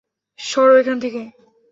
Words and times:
সরো 0.39 0.73
এখান 0.77 0.97
থেকে। 0.99 1.21